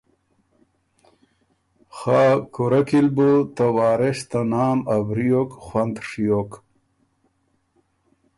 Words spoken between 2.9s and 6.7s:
ل بو ته وارث ته نام ا وریوک خوند ڒیوک